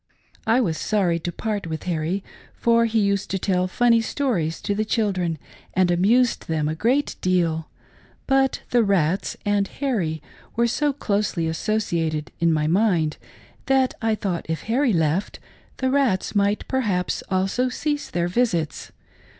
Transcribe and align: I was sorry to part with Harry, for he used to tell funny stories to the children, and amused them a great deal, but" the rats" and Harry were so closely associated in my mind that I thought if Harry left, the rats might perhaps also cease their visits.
I 0.47 0.61
was 0.61 0.79
sorry 0.79 1.19
to 1.19 1.31
part 1.31 1.67
with 1.67 1.83
Harry, 1.83 2.23
for 2.55 2.85
he 2.85 2.99
used 2.99 3.29
to 3.29 3.37
tell 3.37 3.67
funny 3.67 4.01
stories 4.01 4.59
to 4.61 4.73
the 4.73 4.83
children, 4.83 5.37
and 5.75 5.91
amused 5.91 6.47
them 6.47 6.67
a 6.67 6.73
great 6.73 7.17
deal, 7.21 7.69
but" 8.25 8.63
the 8.71 8.83
rats" 8.83 9.37
and 9.45 9.67
Harry 9.67 10.19
were 10.55 10.65
so 10.65 10.91
closely 10.91 11.45
associated 11.45 12.31
in 12.39 12.51
my 12.51 12.65
mind 12.65 13.17
that 13.67 13.93
I 14.01 14.15
thought 14.15 14.47
if 14.49 14.63
Harry 14.63 14.91
left, 14.91 15.39
the 15.77 15.91
rats 15.91 16.33
might 16.33 16.67
perhaps 16.67 17.21
also 17.29 17.69
cease 17.69 18.09
their 18.09 18.27
visits. 18.27 18.91